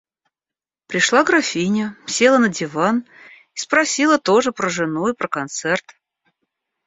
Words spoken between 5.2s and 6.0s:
концерт.